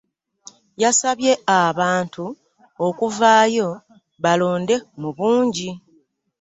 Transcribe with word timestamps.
Yasabye 0.81 1.31
abantu 1.63 2.25
okuvaayo 2.87 3.69
balonde 4.23 4.75
mu 4.99 5.09
bungi 5.17 5.69